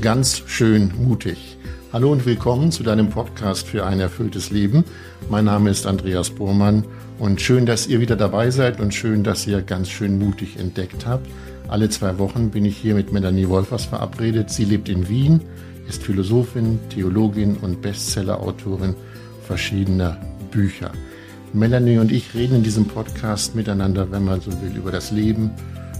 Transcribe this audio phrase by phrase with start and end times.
[0.00, 1.58] ganz schön mutig.
[1.92, 4.84] Hallo und willkommen zu deinem Podcast für ein erfülltes Leben.
[5.28, 6.86] Mein Name ist Andreas Bormann
[7.18, 11.06] und schön, dass ihr wieder dabei seid und schön, dass ihr ganz schön mutig entdeckt
[11.06, 11.28] habt.
[11.68, 14.48] Alle zwei Wochen bin ich hier mit Melanie Wolfers verabredet.
[14.48, 15.42] Sie lebt in Wien,
[15.86, 18.94] ist Philosophin, Theologin und Bestsellerautorin
[19.46, 20.16] verschiedener
[20.50, 20.92] Bücher.
[21.52, 25.50] Melanie und ich reden in diesem Podcast miteinander, wenn man so will, über das Leben,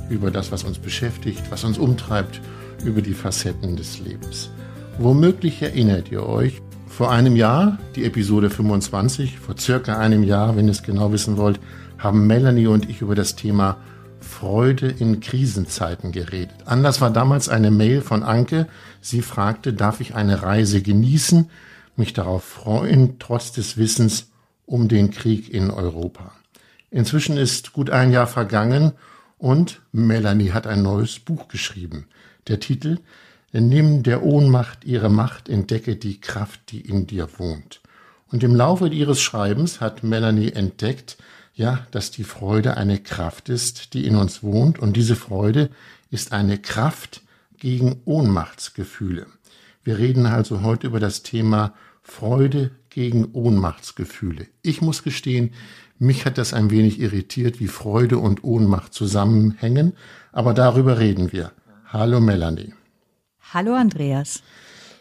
[0.09, 2.41] über das, was uns beschäftigt, was uns umtreibt,
[2.85, 4.51] über die Facetten des Lebens.
[4.99, 10.67] Womöglich erinnert ihr euch, vor einem Jahr, die Episode 25, vor circa einem Jahr, wenn
[10.67, 11.61] ihr es genau wissen wollt,
[11.99, 13.79] haben Melanie und ich über das Thema
[14.21, 16.55] Freude in Krisenzeiten geredet.
[16.67, 18.67] Anlass war damals eine Mail von Anke.
[19.01, 21.49] Sie fragte, darf ich eine Reise genießen,
[21.97, 24.31] mich darauf freuen, trotz des Wissens
[24.67, 26.33] um den Krieg in Europa.
[26.91, 28.93] Inzwischen ist gut ein Jahr vergangen
[29.39, 32.07] und Melanie hat ein neues Buch geschrieben.
[32.49, 32.99] Der Titel
[33.53, 37.81] Nimm der Ohnmacht ihre Macht, entdecke die Kraft, die in dir wohnt.
[38.29, 41.17] Und im Laufe ihres Schreibens hat Melanie entdeckt,
[41.55, 44.79] ja, dass die Freude eine Kraft ist, die in uns wohnt.
[44.79, 45.71] Und diese Freude
[46.11, 47.23] ist eine Kraft
[47.59, 49.27] gegen Ohnmachtsgefühle.
[49.83, 54.47] Wir reden also heute über das Thema Freude gegen Ohnmachtsgefühle.
[54.63, 55.51] Ich muss gestehen,
[55.99, 59.95] mich hat das ein wenig irritiert, wie Freude und Ohnmacht zusammenhängen,
[60.33, 61.53] aber darüber reden wir.
[61.93, 62.73] Hallo Melanie.
[63.53, 64.45] Hallo Andreas.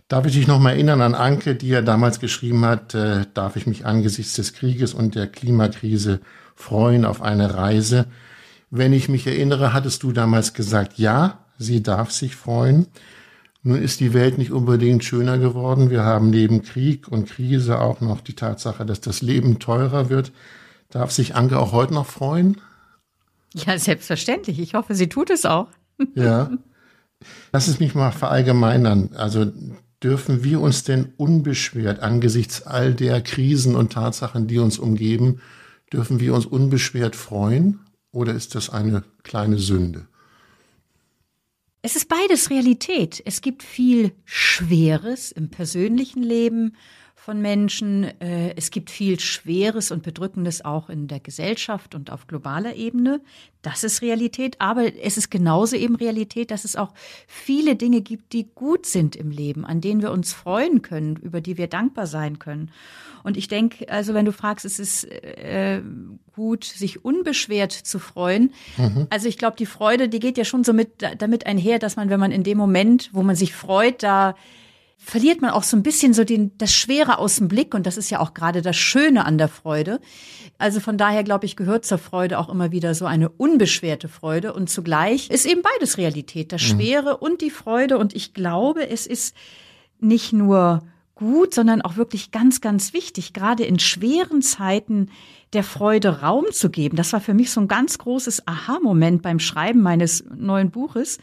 [0.07, 3.55] Darf ich dich noch mal erinnern an Anke, die ja damals geschrieben hat, äh, darf
[3.57, 6.19] ich mich angesichts des Krieges und der Klimakrise
[6.55, 8.07] freuen auf eine Reise?
[8.71, 12.87] Wenn ich mich erinnere, hattest du damals gesagt, ja, sie darf sich freuen.
[13.61, 15.91] Nun ist die Welt nicht unbedingt schöner geworden.
[15.91, 20.31] Wir haben neben Krieg und Krise auch noch die Tatsache, dass das Leben teurer wird.
[20.89, 22.59] Darf sich Anke auch heute noch freuen?
[23.53, 24.59] Ja, selbstverständlich.
[24.59, 25.67] Ich hoffe, sie tut es auch.
[26.15, 26.49] Ja.
[27.51, 29.11] Lass es mich mal verallgemeinern.
[29.15, 29.51] Also
[30.03, 35.41] dürfen wir uns denn unbeschwert angesichts all der Krisen und Tatsachen, die uns umgeben,
[35.91, 37.79] dürfen wir uns unbeschwert freuen
[38.11, 40.07] oder ist das eine kleine Sünde?
[41.81, 43.21] Es ist beides Realität.
[43.25, 46.75] Es gibt viel Schweres im persönlichen Leben
[47.19, 48.05] von Menschen.
[48.21, 53.21] Äh, es gibt viel Schweres und Bedrückendes auch in der Gesellschaft und auf globaler Ebene.
[53.61, 54.55] Das ist Realität.
[54.59, 56.93] Aber es ist genauso eben Realität, dass es auch
[57.27, 61.41] viele Dinge gibt, die gut sind im Leben, an denen wir uns freuen können, über
[61.41, 62.71] die wir dankbar sein können.
[63.23, 65.81] Und ich denke, also wenn du fragst, es ist äh,
[66.33, 68.53] gut, sich unbeschwert zu freuen.
[68.77, 69.07] Mhm.
[69.09, 72.09] Also ich glaube, die Freude, die geht ja schon so mit damit einher, dass man,
[72.09, 74.35] wenn man in dem Moment, wo man sich freut, da
[75.09, 77.73] verliert man auch so ein bisschen so den, das Schwere aus dem Blick.
[77.73, 79.99] Und das ist ja auch gerade das Schöne an der Freude.
[80.57, 84.53] Also von daher, glaube ich, gehört zur Freude auch immer wieder so eine unbeschwerte Freude.
[84.53, 86.67] Und zugleich ist eben beides Realität, das mhm.
[86.67, 87.19] Schwere mhm.
[87.19, 87.97] und die Freude.
[87.97, 89.35] Und ich glaube, es ist
[89.99, 90.83] nicht nur
[91.15, 95.09] gut, sondern auch wirklich ganz, ganz wichtig, gerade in schweren Zeiten
[95.53, 96.95] der Freude Raum zu geben.
[96.95, 101.17] Das war für mich so ein ganz großes Aha-Moment beim Schreiben meines neuen Buches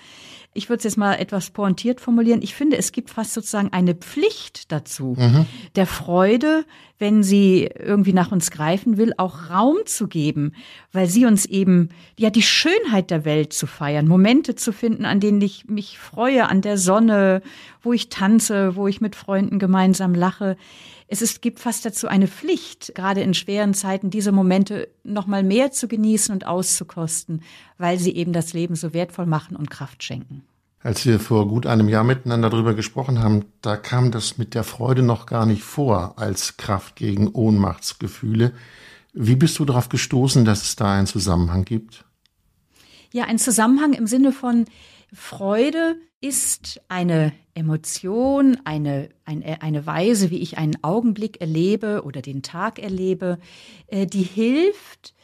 [0.56, 3.94] ich würde es jetzt mal etwas pointiert formulieren, ich finde, es gibt fast sozusagen eine
[3.94, 5.46] Pflicht dazu, mhm.
[5.76, 6.64] der Freude,
[6.98, 10.52] wenn sie irgendwie nach uns greifen will, auch Raum zu geben,
[10.92, 15.20] weil sie uns eben, ja, die Schönheit der Welt zu feiern, Momente zu finden, an
[15.20, 17.42] denen ich mich freue, an der Sonne,
[17.82, 20.56] wo ich tanze, wo ich mit Freunden gemeinsam lache
[21.08, 25.42] es ist, gibt fast dazu eine Pflicht, gerade in schweren Zeiten diese Momente noch mal
[25.42, 27.42] mehr zu genießen und auszukosten,
[27.78, 30.42] weil sie eben das Leben so wertvoll machen und Kraft schenken.
[30.80, 34.64] Als wir vor gut einem Jahr miteinander darüber gesprochen haben, da kam das mit der
[34.64, 38.52] Freude noch gar nicht vor als Kraft gegen Ohnmachtsgefühle.
[39.12, 42.04] Wie bist du darauf gestoßen, dass es da einen Zusammenhang gibt?
[43.12, 44.66] Ja, ein Zusammenhang im Sinne von
[45.16, 52.42] Freude ist eine Emotion, eine, eine, eine Weise, wie ich einen Augenblick erlebe oder den
[52.42, 53.38] Tag erlebe,
[53.86, 55.14] äh, die hilft,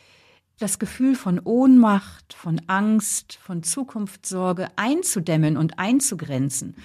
[0.58, 6.76] das Gefühl von Ohnmacht, von Angst, von Zukunftssorge einzudämmen und einzugrenzen.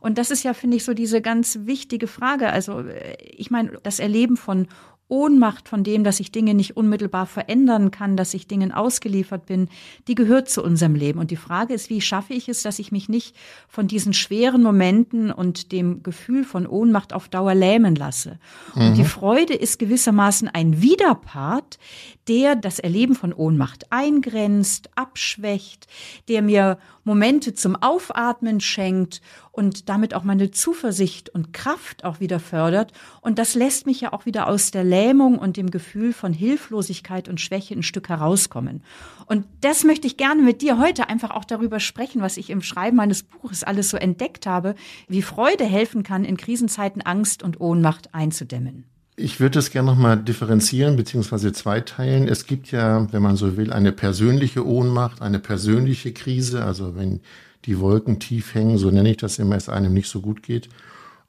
[0.00, 2.50] Und das ist ja, finde ich, so diese ganz wichtige Frage.
[2.50, 4.68] Also äh, ich meine, das Erleben von
[5.08, 9.68] Ohnmacht von dem, dass ich Dinge nicht unmittelbar verändern kann, dass ich Dingen ausgeliefert bin,
[10.08, 11.18] die gehört zu unserem Leben.
[11.18, 13.36] Und die Frage ist, wie schaffe ich es, dass ich mich nicht
[13.68, 18.38] von diesen schweren Momenten und dem Gefühl von Ohnmacht auf Dauer lähmen lasse.
[18.74, 18.82] Mhm.
[18.82, 19.04] Und die.
[19.04, 21.78] Freude ist gewissermaßen ein Widerpart,
[22.26, 25.86] der das Erleben von Ohnmacht eingrenzt, abschwächt,
[26.28, 29.20] der mir Momente zum Aufatmen schenkt
[29.54, 32.92] und damit auch meine Zuversicht und Kraft auch wieder fördert.
[33.20, 37.28] Und das lässt mich ja auch wieder aus der Lähmung und dem Gefühl von Hilflosigkeit
[37.28, 38.82] und Schwäche ein Stück herauskommen.
[39.26, 42.62] Und das möchte ich gerne mit dir heute einfach auch darüber sprechen, was ich im
[42.62, 44.74] Schreiben meines Buches alles so entdeckt habe,
[45.06, 48.84] wie Freude helfen kann, in Krisenzeiten Angst und Ohnmacht einzudämmen.
[49.16, 51.52] Ich würde es gerne nochmal differenzieren bzw.
[51.52, 52.26] zweiteilen.
[52.26, 57.20] Es gibt ja, wenn man so will, eine persönliche Ohnmacht, eine persönliche Krise, also wenn
[57.64, 60.68] die Wolken tief hängen, so nenne ich das immer, es einem nicht so gut geht.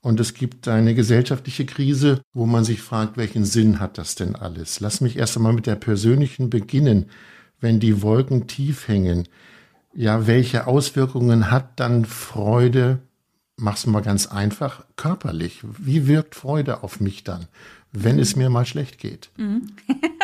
[0.01, 4.35] Und es gibt eine gesellschaftliche Krise, wo man sich fragt, welchen Sinn hat das denn
[4.35, 4.79] alles?
[4.79, 7.05] Lass mich erst einmal mit der persönlichen beginnen.
[7.59, 9.27] Wenn die Wolken tief hängen,
[9.93, 12.99] ja, welche Auswirkungen hat dann Freude,
[13.57, 15.61] mach's mal ganz einfach, körperlich?
[15.63, 17.47] Wie wirkt Freude auf mich dann?
[17.95, 19.29] wenn es mir mal schlecht geht?
[19.37, 19.67] Mhm.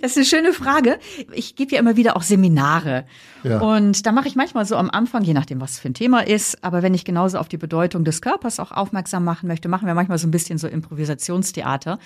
[0.00, 0.98] Das ist eine schöne Frage.
[1.32, 3.04] Ich gebe ja immer wieder auch Seminare.
[3.44, 3.60] Ja.
[3.60, 6.64] Und da mache ich manchmal so am Anfang, je nachdem, was für ein Thema ist,
[6.64, 9.94] aber wenn ich genauso auf die Bedeutung des Körpers auch aufmerksam machen möchte, machen wir
[9.94, 11.98] manchmal so ein bisschen so Improvisationstheater.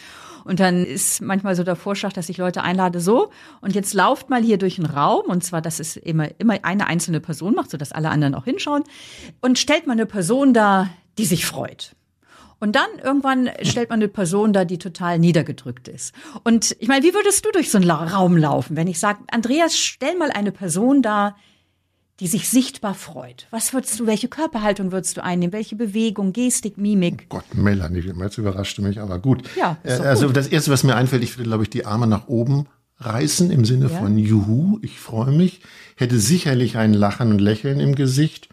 [0.44, 3.30] Und dann ist manchmal so der Vorschlag, dass ich Leute einlade, so,
[3.60, 6.86] und jetzt lauft mal hier durch den Raum, und zwar, dass es immer, immer eine
[6.86, 8.84] einzelne Person macht, sodass alle anderen auch hinschauen,
[9.40, 11.94] und stellt mal eine Person da, die sich freut.
[12.62, 16.14] Und dann irgendwann stellt man eine Person da, die total niedergedrückt ist.
[16.44, 19.76] Und ich meine, wie würdest du durch so einen Raum laufen, wenn ich sage, Andreas,
[19.76, 21.34] stell mal eine Person da,
[22.20, 23.48] die sich sichtbar freut.
[23.50, 25.52] Was würdest du, welche Körperhaltung würdest du einnehmen?
[25.52, 27.24] Welche Bewegung, Gestik, Mimik?
[27.30, 29.42] Oh Gott, Melanie, jetzt überraschte mich, aber gut.
[29.56, 30.36] Ja, äh, also gut.
[30.36, 32.68] das Erste, was mir einfällt, ich würde, glaube ich, die Arme nach oben
[32.98, 33.98] reißen im Sinne ja.
[33.98, 35.62] von Juhu, ich freue mich,
[35.96, 38.50] hätte sicherlich ein Lachen und Lächeln im Gesicht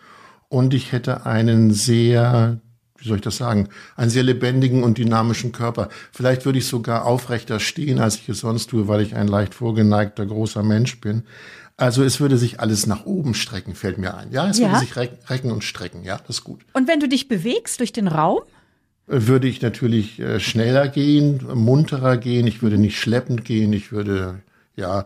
[0.47, 2.59] und ich hätte einen sehr
[3.00, 5.90] wie soll ich das sagen, einen sehr lebendigen und dynamischen Körper.
[6.12, 9.54] Vielleicht würde ich sogar aufrechter stehen, als ich es sonst tue, weil ich ein leicht
[9.54, 11.24] vorgeneigter großer Mensch bin.
[11.78, 14.31] Also es würde sich alles nach oben strecken, fällt mir ein.
[14.31, 14.69] Ja, es ja.
[14.69, 16.04] würde sich recken und strecken.
[16.04, 16.62] Ja, das ist gut.
[16.74, 18.40] Und wenn du dich bewegst durch den Raum?
[19.07, 22.46] Würde ich natürlich äh, schneller gehen, munterer gehen.
[22.48, 23.74] Ich würde nicht schleppend gehen.
[23.74, 24.42] Ich würde
[24.80, 25.06] ja,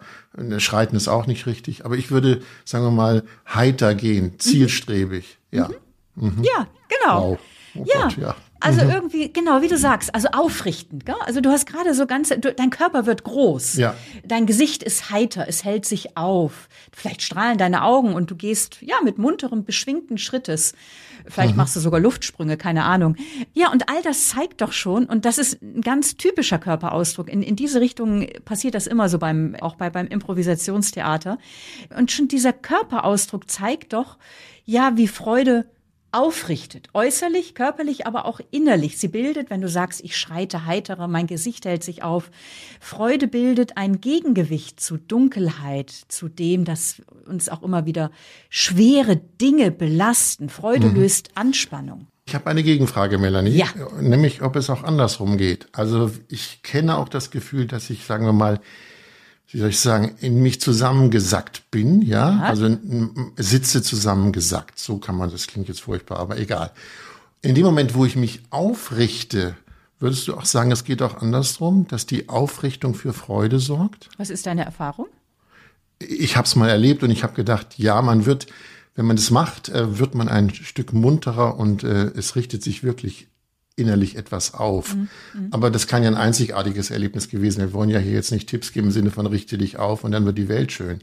[0.57, 5.37] schreiten ist auch nicht richtig, aber ich würde, sagen wir mal, heiter gehen, zielstrebig.
[5.51, 5.69] Ja.
[6.15, 6.27] Mhm.
[6.37, 6.43] Mhm.
[6.43, 7.31] Ja, genau.
[7.31, 7.39] Wow.
[7.75, 8.03] Oh ja.
[8.03, 8.35] Gott, ja.
[8.63, 8.91] Also mhm.
[8.91, 11.05] irgendwie, genau, wie du sagst, also aufrichtend.
[11.05, 11.15] Gell?
[11.25, 13.75] Also du hast gerade so ganze, du, dein Körper wird groß.
[13.75, 13.93] Ja.
[14.23, 16.69] Dein Gesicht ist heiter, es hält sich auf.
[16.93, 20.75] Vielleicht strahlen deine Augen und du gehst, ja, mit munterem, beschwingten Schrittes.
[21.27, 21.57] Vielleicht mhm.
[21.57, 23.17] machst du sogar Luftsprünge, keine Ahnung.
[23.51, 27.29] Ja, und all das zeigt doch schon, und das ist ein ganz typischer Körperausdruck.
[27.29, 31.37] In, in diese Richtung passiert das immer so beim, auch bei, beim Improvisationstheater.
[31.97, 34.17] Und schon dieser Körperausdruck zeigt doch,
[34.63, 35.65] ja, wie Freude
[36.13, 38.97] aufrichtet, äußerlich, körperlich, aber auch innerlich.
[38.97, 42.29] Sie bildet, wenn du sagst, ich schreite heitere, mein Gesicht hält sich auf.
[42.79, 48.11] Freude bildet ein Gegengewicht zu Dunkelheit, zu dem, dass uns auch immer wieder
[48.49, 50.49] schwere Dinge belasten.
[50.49, 50.95] Freude mhm.
[50.95, 52.07] löst Anspannung.
[52.25, 53.57] Ich habe eine Gegenfrage, Melanie.
[53.57, 53.67] Ja.
[53.99, 55.67] Nämlich, ob es auch andersrum geht.
[55.73, 58.61] Also ich kenne auch das Gefühl, dass ich, sagen wir mal,
[59.49, 62.39] wie soll ich sagen, in mich zusammengesackt bin, ja, ja.
[62.41, 62.75] also
[63.37, 66.71] sitze zusammengesackt, so kann man, das klingt jetzt furchtbar, aber egal.
[67.41, 69.55] In dem Moment, wo ich mich aufrichte,
[69.99, 74.09] würdest du auch sagen, es geht auch andersrum, dass die Aufrichtung für Freude sorgt?
[74.17, 75.07] Was ist deine Erfahrung?
[75.99, 78.47] Ich habe es mal erlebt und ich habe gedacht, ja, man wird,
[78.95, 82.83] wenn man das macht, äh, wird man ein Stück munterer und äh, es richtet sich
[82.83, 83.27] wirklich
[83.75, 84.95] innerlich etwas auf.
[84.95, 85.09] Mhm.
[85.33, 85.47] mhm.
[85.51, 87.59] Aber das kann ja ein einzigartiges Erlebnis gewesen.
[87.61, 90.11] Wir wollen ja hier jetzt nicht Tipps geben im Sinne von richte dich auf und
[90.11, 90.99] dann wird die Welt schön.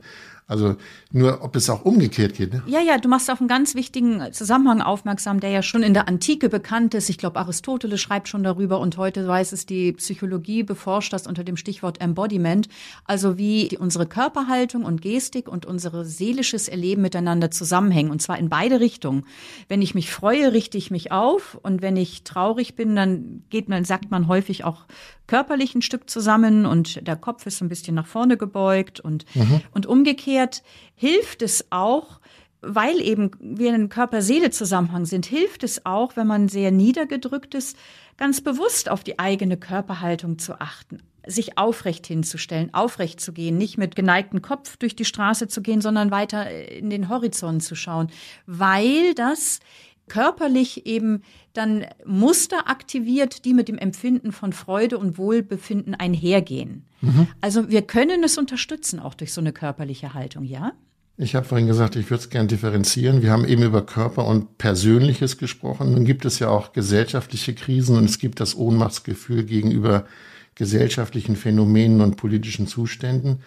[0.51, 0.75] Also
[1.13, 2.53] nur, ob es auch umgekehrt geht.
[2.53, 2.61] Ne?
[2.67, 6.09] Ja, ja, du machst auf einen ganz wichtigen Zusammenhang aufmerksam, der ja schon in der
[6.09, 7.09] Antike bekannt ist.
[7.09, 11.45] Ich glaube, Aristoteles schreibt schon darüber und heute weiß es die Psychologie, beforscht das unter
[11.45, 12.69] dem Stichwort Embodiment.
[13.05, 18.11] Also wie unsere Körperhaltung und Gestik und unser seelisches Erleben miteinander zusammenhängen.
[18.11, 19.27] Und zwar in beide Richtungen.
[19.69, 21.61] Wenn ich mich freue, richte ich mich auf.
[21.63, 24.87] Und wenn ich traurig bin, dann geht man, sagt man häufig auch
[25.31, 29.25] körperlich ein Stück zusammen und der Kopf ist so ein bisschen nach vorne gebeugt und,
[29.37, 29.61] mhm.
[29.71, 30.65] und umgekehrt
[30.97, 32.19] hilft es auch,
[32.63, 37.77] weil eben wir in Körper-Seele-Zusammenhang sind, hilft es auch, wenn man sehr niedergedrückt ist,
[38.17, 43.79] ganz bewusst auf die eigene Körperhaltung zu achten, sich aufrecht hinzustellen, aufrecht zu gehen, nicht
[43.79, 48.11] mit geneigtem Kopf durch die Straße zu gehen, sondern weiter in den Horizont zu schauen,
[48.47, 49.61] weil das
[50.09, 51.23] körperlich eben
[51.53, 56.85] dann Muster aktiviert, die mit dem Empfinden von Freude und Wohlbefinden einhergehen.
[57.01, 57.27] Mhm.
[57.41, 60.73] Also wir können es unterstützen, auch durch so eine körperliche Haltung, ja?
[61.17, 63.21] Ich habe vorhin gesagt, ich würde es gern differenzieren.
[63.21, 65.93] Wir haben eben über Körper und Persönliches gesprochen.
[65.93, 70.07] Nun gibt es ja auch gesellschaftliche Krisen und es gibt das Ohnmachtsgefühl gegenüber
[70.55, 73.41] gesellschaftlichen Phänomenen und politischen Zuständen.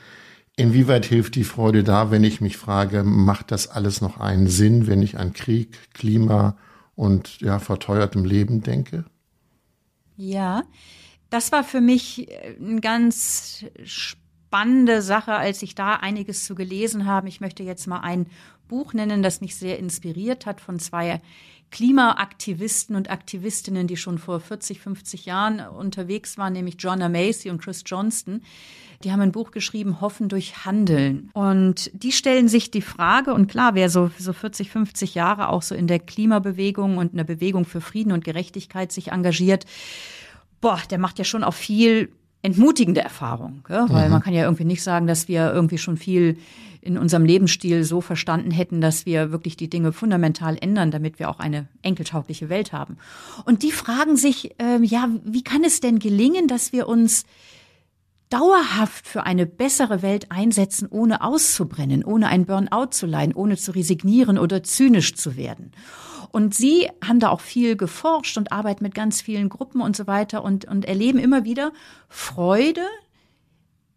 [0.56, 4.86] Inwieweit hilft die Freude da, wenn ich mich frage, macht das alles noch einen Sinn,
[4.86, 6.56] wenn ich an Krieg, Klima
[6.96, 9.06] und ja, verteuertem Leben denke?
[10.16, 10.64] Ja,
[11.30, 17.06] das war für mich äh, eine ganz spannende Sache, als ich da einiges zu gelesen
[17.06, 17.28] habe.
[17.28, 18.28] Ich möchte jetzt mal ein
[18.68, 21.22] Buch nennen, das mich sehr inspiriert hat von zwei
[21.72, 27.60] Klimaaktivisten und Aktivistinnen, die schon vor 40, 50 Jahren unterwegs waren, nämlich Joanna Macy und
[27.60, 28.44] Chris Johnston.
[29.04, 31.30] Die haben ein Buch geschrieben, Hoffen durch Handeln.
[31.34, 35.62] Und die stellen sich die Frage, und klar, wer so, so 40, 50 Jahre auch
[35.62, 39.66] so in der Klimabewegung und in der Bewegung für Frieden und Gerechtigkeit sich engagiert,
[40.62, 42.10] boah, der macht ja schon auch viel
[42.42, 43.90] entmutigende Erfahrung, ja?
[43.90, 44.12] weil mhm.
[44.12, 46.38] man kann ja irgendwie nicht sagen, dass wir irgendwie schon viel
[46.82, 51.30] in unserem Lebensstil so verstanden hätten, dass wir wirklich die Dinge fundamental ändern, damit wir
[51.30, 52.98] auch eine enkeltaugliche Welt haben.
[53.46, 57.24] Und die fragen sich, äh, ja, wie kann es denn gelingen, dass wir uns
[58.34, 63.72] dauerhaft für eine bessere Welt einsetzen, ohne auszubrennen, ohne ein Burnout zu leiden, ohne zu
[63.72, 65.72] resignieren oder zynisch zu werden.
[66.32, 70.08] Und Sie haben da auch viel geforscht und arbeiten mit ganz vielen Gruppen und so
[70.08, 71.72] weiter und, und erleben immer wieder
[72.10, 72.82] Freude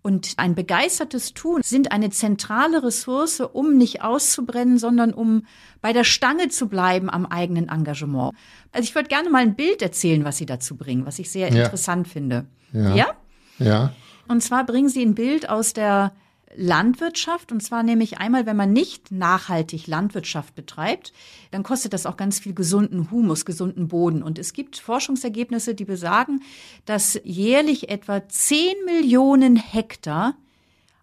[0.03, 5.47] und ein begeistertes Tun sind eine zentrale Ressource, um nicht auszubrennen, sondern um
[5.81, 8.35] bei der Stange zu bleiben am eigenen Engagement.
[8.71, 11.49] Also ich würde gerne mal ein Bild erzählen, was Sie dazu bringen, was ich sehr
[11.49, 11.65] ja.
[11.65, 12.45] interessant finde.
[12.73, 12.95] Ja.
[12.95, 13.07] ja?
[13.59, 13.93] Ja.
[14.29, 16.13] Und zwar bringen Sie ein Bild aus der
[16.57, 17.53] Landwirtschaft.
[17.53, 21.13] Und zwar nämlich einmal, wenn man nicht nachhaltig Landwirtschaft betreibt,
[21.51, 24.23] dann kostet das auch ganz viel gesunden Humus, gesunden Boden.
[24.23, 26.43] Und es gibt Forschungsergebnisse, die besagen,
[26.85, 30.35] dass jährlich etwa 10 Millionen Hektar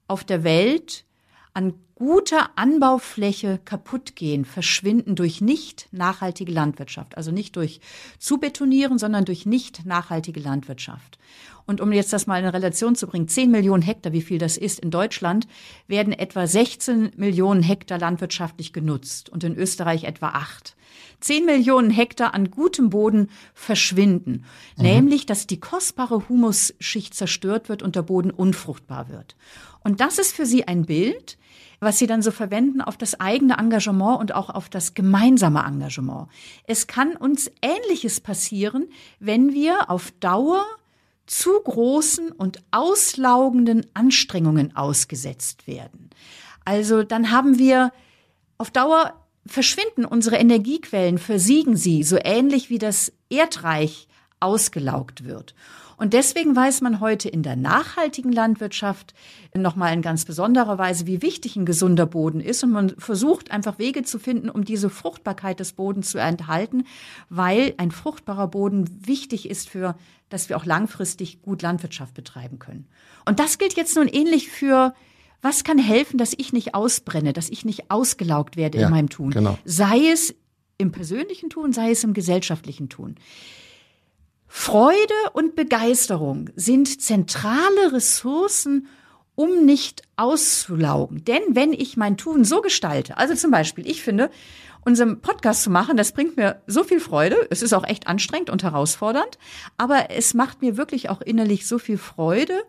[0.07, 1.05] auf der Welt
[1.53, 7.15] an guter Anbaufläche kaputt gehen, verschwinden durch nicht nachhaltige Landwirtschaft.
[7.15, 7.79] Also nicht durch
[8.17, 11.19] Zubetonieren, sondern durch nicht nachhaltige Landwirtschaft.
[11.65, 14.57] Und um jetzt das mal in Relation zu bringen, 10 Millionen Hektar, wie viel das
[14.57, 15.47] ist in Deutschland,
[15.87, 20.75] werden etwa 16 Millionen Hektar landwirtschaftlich genutzt und in Österreich etwa 8.
[21.21, 24.43] 10 Millionen Hektar an gutem Boden verschwinden,
[24.77, 24.83] mhm.
[24.83, 29.35] nämlich dass die kostbare Humusschicht zerstört wird und der Boden unfruchtbar wird.
[29.83, 31.37] Und das ist für sie ein Bild,
[31.79, 36.27] was sie dann so verwenden auf das eigene Engagement und auch auf das gemeinsame Engagement.
[36.65, 38.87] Es kann uns Ähnliches passieren,
[39.19, 40.65] wenn wir auf Dauer
[41.25, 46.09] zu großen und auslaugenden Anstrengungen ausgesetzt werden.
[46.65, 47.91] Also dann haben wir
[48.57, 49.13] auf Dauer
[49.45, 54.07] verschwinden unsere Energiequellen, versiegen sie, so ähnlich wie das Erdreich
[54.39, 55.53] ausgelaugt wird.
[55.97, 59.13] Und deswegen weiß man heute in der nachhaltigen Landwirtschaft
[59.55, 62.63] nochmal in ganz besonderer Weise, wie wichtig ein gesunder Boden ist.
[62.63, 66.85] Und man versucht einfach Wege zu finden, um diese Fruchtbarkeit des Bodens zu enthalten,
[67.29, 69.95] weil ein fruchtbarer Boden wichtig ist für,
[70.33, 72.87] dass wir auch langfristig gut Landwirtschaft betreiben können.
[73.23, 74.93] Und das gilt jetzt nun ähnlich für
[75.43, 79.09] was kann helfen, dass ich nicht ausbrenne, dass ich nicht ausgelaugt werde ja, in meinem
[79.09, 79.29] Tun?
[79.29, 79.59] Genau.
[79.65, 80.33] Sei es
[80.77, 83.15] im persönlichen Tun, sei es im gesellschaftlichen Tun.
[84.47, 88.87] Freude und Begeisterung sind zentrale Ressourcen,
[89.35, 91.25] um nicht auszulaugen.
[91.25, 94.31] Denn wenn ich mein Tun so gestalte, also zum Beispiel, ich finde,
[94.85, 97.35] unseren Podcast zu machen, das bringt mir so viel Freude.
[97.49, 99.37] Es ist auch echt anstrengend und herausfordernd,
[99.77, 102.63] aber es macht mir wirklich auch innerlich so viel Freude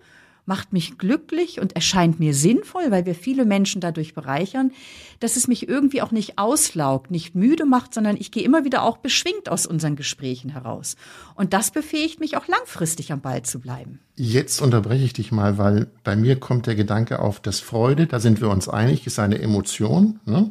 [0.47, 4.73] macht mich glücklich und erscheint mir sinnvoll, weil wir viele Menschen dadurch bereichern,
[5.21, 8.83] dass es mich irgendwie auch nicht auslaugt, nicht müde macht, sondern ich gehe immer wieder
[8.83, 10.97] auch beschwingt aus unseren Gesprächen heraus.
[11.35, 14.01] Und das befähigt mich auch langfristig am Ball zu bleiben.
[14.17, 18.21] Jetzt unterbreche ich dich mal, weil bei mir kommt der Gedanke auf, dass Freude, da
[18.21, 20.21] sind wir uns einig, ist eine Emotion.
[20.27, 20.51] Ne?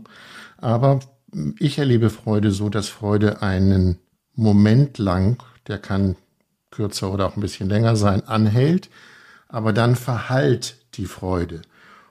[0.57, 0.99] Aber
[1.59, 3.99] ich erlebe Freude so, dass Freude einen
[4.35, 6.15] Moment lang, der kann
[6.71, 8.89] kürzer oder auch ein bisschen länger sein, anhält
[9.53, 11.61] aber dann verhallt die Freude.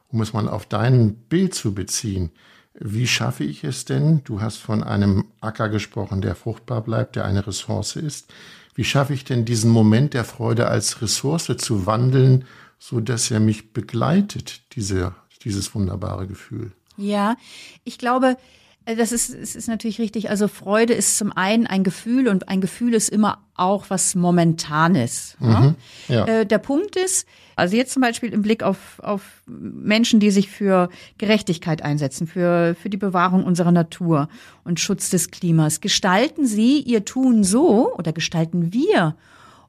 [0.09, 2.31] Um es mal auf dein Bild zu beziehen,
[2.75, 4.23] wie schaffe ich es denn?
[4.23, 8.33] Du hast von einem Acker gesprochen, der fruchtbar bleibt, der eine Ressource ist.
[8.77, 12.45] Wie schaffe ich denn diesen Moment der Freude als Ressource zu wandeln,
[12.79, 15.15] so dass er mich begleitet, diese,
[15.45, 16.71] dieses wunderbare Gefühl?
[16.97, 17.37] Ja,
[17.83, 18.37] ich glaube,
[18.85, 20.31] das ist, es ist natürlich richtig.
[20.31, 25.37] Also Freude ist zum einen ein Gefühl und ein Gefühl ist immer auch was Momentanes.
[25.39, 25.77] Mhm,
[26.09, 26.27] ja.
[26.27, 30.49] Äh, der Punkt ist, also jetzt zum Beispiel im Blick auf, auf Menschen, die sich
[30.49, 34.29] für Gerechtigkeit einsetzen, für, für die Bewahrung unserer Natur
[34.65, 39.17] und Schutz des Klimas, gestalten sie ihr Tun so oder gestalten wir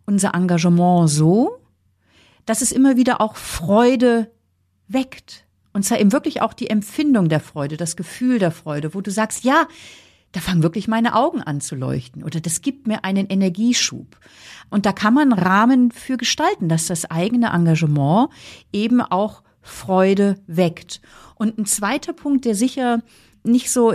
[0.05, 1.60] unser Engagement so,
[2.46, 4.32] dass es immer wieder auch Freude
[4.88, 5.46] weckt.
[5.74, 9.12] Und zwar eben wirklich auch die Empfindung der Freude, das Gefühl der Freude, wo du
[9.12, 9.68] sagst, ja,
[10.32, 14.18] da fangen wirklich meine Augen an zu leuchten oder das gibt mir einen Energieschub.
[14.70, 18.30] Und da kann man Rahmen für gestalten, dass das eigene Engagement
[18.72, 21.01] eben auch Freude weckt.
[21.36, 23.01] Und ein zweiter Punkt, der sicher
[23.44, 23.94] nicht so,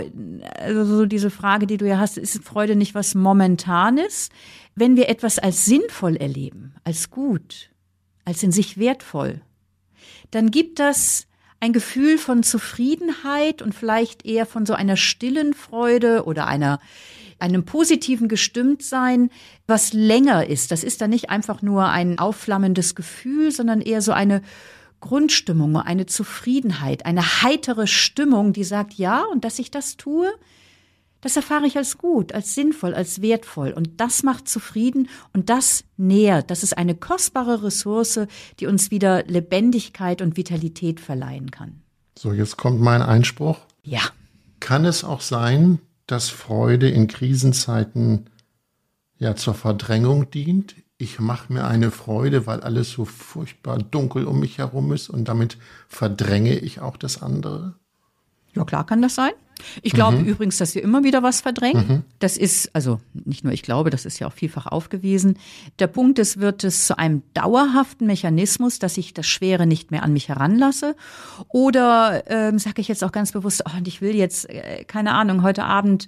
[0.59, 4.29] also so diese Frage, die du ja hast, ist Freude nicht was Momentanes?
[4.75, 7.71] Wenn wir etwas als sinnvoll erleben, als gut,
[8.25, 9.41] als in sich wertvoll,
[10.31, 11.27] dann gibt das
[11.59, 16.79] ein Gefühl von Zufriedenheit und vielleicht eher von so einer stillen Freude oder einer
[17.39, 19.29] einem positiven Gestimmtsein,
[19.65, 20.71] was länger ist.
[20.71, 24.41] Das ist dann nicht einfach nur ein aufflammendes Gefühl, sondern eher so eine
[24.99, 30.29] Grundstimmung, eine Zufriedenheit, eine heitere Stimmung, die sagt, ja, und dass ich das tue,
[31.21, 33.71] das erfahre ich als gut, als sinnvoll, als wertvoll.
[33.71, 36.49] Und das macht zufrieden und das nährt.
[36.49, 38.21] Das ist eine kostbare Ressource,
[38.59, 41.81] die uns wieder Lebendigkeit und Vitalität verleihen kann.
[42.17, 43.59] So, jetzt kommt mein Einspruch.
[43.83, 44.01] Ja.
[44.59, 48.29] Kann es auch sein, dass Freude in Krisenzeiten
[49.17, 50.75] ja zur Verdrängung dient?
[50.97, 55.29] Ich mache mir eine Freude, weil alles so furchtbar dunkel um mich herum ist und
[55.29, 55.57] damit
[55.87, 57.75] verdränge ich auch das andere?
[58.53, 59.31] Ja, klar kann das sein.
[59.81, 60.25] Ich glaube mhm.
[60.25, 61.87] übrigens, dass wir immer wieder was verdrängen.
[61.87, 62.03] Mhm.
[62.19, 65.37] Das ist, also nicht nur ich glaube, das ist ja auch vielfach aufgewiesen.
[65.79, 70.03] Der Punkt ist, wird es zu einem dauerhaften Mechanismus, dass ich das Schwere nicht mehr
[70.03, 70.95] an mich heranlasse?
[71.49, 75.13] Oder ähm, sage ich jetzt auch ganz bewusst, oh, und ich will jetzt, äh, keine
[75.13, 76.07] Ahnung, heute Abend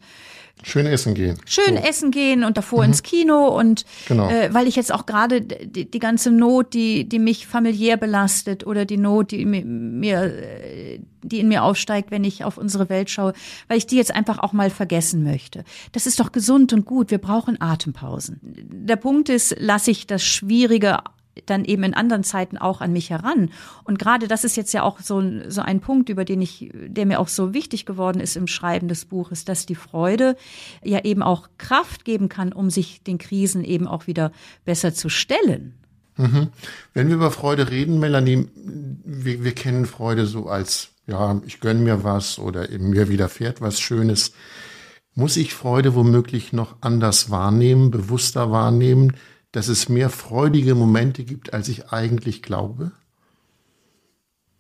[0.64, 1.40] Schön essen gehen.
[1.46, 1.84] Schön so.
[1.84, 2.90] essen gehen und davor mhm.
[2.90, 4.30] ins Kino und genau.
[4.30, 8.66] äh, weil ich jetzt auch gerade die, die ganze Not, die die mich familiär belastet
[8.66, 13.10] oder die Not, die mir äh, die in mir aufsteigt, wenn ich auf unsere Welt
[13.10, 13.34] schaue,
[13.68, 15.64] weil ich die jetzt einfach auch mal vergessen möchte.
[15.92, 17.12] Das ist doch gesund und gut.
[17.12, 18.40] Wir brauchen Atempausen.
[18.44, 21.00] Der Punkt ist, lasse ich das Schwierige
[21.46, 23.52] dann eben in anderen Zeiten auch an mich heran.
[23.84, 27.06] Und gerade das ist jetzt ja auch so, so ein Punkt, über den ich, der
[27.06, 30.36] mir auch so wichtig geworden ist im Schreiben des Buches, dass die Freude
[30.84, 34.32] ja eben auch Kraft geben kann, um sich den Krisen eben auch wieder
[34.66, 35.76] besser zu stellen.
[36.18, 36.50] Mhm.
[36.94, 41.82] Wenn wir über Freude reden, Melanie, wir, wir kennen Freude so als, ja, ich gönne
[41.82, 44.34] mir was oder eben mir widerfährt was Schönes.
[45.14, 49.14] Muss ich Freude womöglich noch anders wahrnehmen, bewusster wahrnehmen?
[49.52, 52.92] dass es mehr freudige Momente gibt, als ich eigentlich glaube?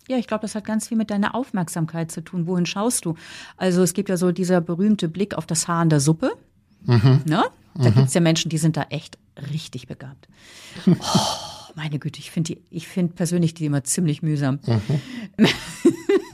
[0.07, 2.47] Ja, ich glaube, das hat ganz viel mit deiner Aufmerksamkeit zu tun.
[2.47, 3.15] Wohin schaust du?
[3.55, 6.31] Also es gibt ja so dieser berühmte Blick auf das Haar in der Suppe.
[6.83, 7.21] Mhm.
[7.25, 7.43] Ne?
[7.75, 7.93] Da mhm.
[7.93, 9.17] gibt es ja Menschen, die sind da echt
[9.51, 10.27] richtig begabt.
[10.85, 10.95] Oh,
[11.75, 14.59] meine Güte, ich finde find persönlich die immer ziemlich mühsam.
[14.65, 15.47] Mhm.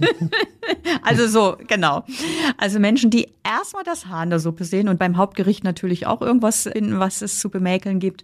[1.01, 2.03] also so, genau.
[2.57, 6.21] Also Menschen, die erstmal das Haar in der Suppe sehen und beim Hauptgericht natürlich auch
[6.21, 8.23] irgendwas in was es zu bemäkeln gibt.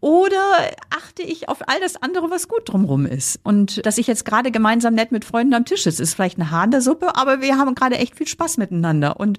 [0.00, 0.42] Oder
[0.90, 3.40] achte ich auf all das andere, was gut drumrum ist.
[3.42, 6.50] Und dass ich jetzt gerade gemeinsam nett mit Freunden am Tisch ist, ist vielleicht eine
[6.50, 9.18] Haar in der Suppe, aber wir haben gerade echt viel Spaß miteinander.
[9.18, 9.38] Und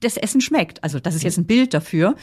[0.00, 0.82] das Essen schmeckt.
[0.84, 2.14] Also das ist jetzt ein Bild dafür,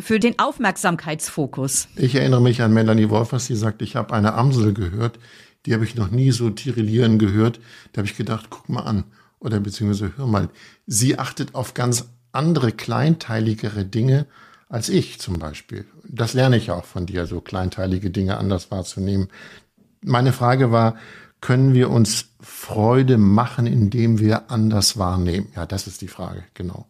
[0.00, 1.88] für den Aufmerksamkeitsfokus.
[1.96, 5.18] Ich erinnere mich an Melanie Wolfers, die sagt, ich habe eine Amsel gehört,
[5.66, 7.60] die habe ich noch nie so tirillieren gehört.
[7.92, 9.04] Da habe ich gedacht, guck mal an.
[9.38, 10.48] Oder beziehungsweise hör mal,
[10.86, 14.26] sie achtet auf ganz andere, kleinteiligere Dinge
[14.68, 15.84] als ich zum Beispiel.
[16.08, 19.28] Das lerne ich auch von dir, so kleinteilige Dinge anders wahrzunehmen.
[20.00, 20.96] Meine Frage war,
[21.42, 25.48] können wir uns Freude machen, indem wir anders wahrnehmen?
[25.54, 26.86] Ja, das ist die Frage, genau.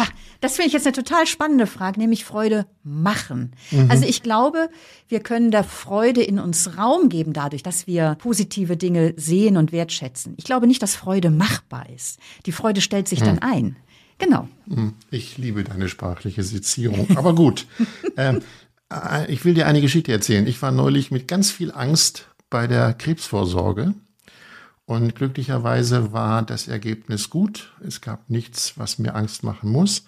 [0.00, 0.06] Ha,
[0.40, 3.52] das finde ich jetzt eine total spannende Frage, nämlich Freude machen.
[3.70, 3.90] Mhm.
[3.90, 4.70] Also ich glaube,
[5.08, 9.72] wir können der Freude in uns Raum geben dadurch, dass wir positive Dinge sehen und
[9.72, 10.34] wertschätzen.
[10.38, 12.18] Ich glaube nicht, dass Freude machbar ist.
[12.46, 13.24] Die Freude stellt sich mhm.
[13.24, 13.76] dann ein.
[14.18, 14.48] Genau.
[14.66, 14.94] Mhm.
[15.10, 17.16] Ich liebe deine sprachliche Sezierung.
[17.16, 17.66] Aber gut.
[18.16, 18.40] ähm,
[18.92, 20.46] äh, ich will dir eine Geschichte erzählen.
[20.46, 23.94] Ich war neulich mit ganz viel Angst bei der Krebsvorsorge.
[24.90, 27.72] Und glücklicherweise war das Ergebnis gut.
[27.86, 30.04] Es gab nichts, was mir Angst machen muss.